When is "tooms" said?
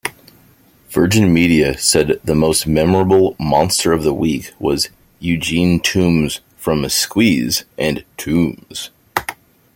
5.79-6.39, 8.17-8.89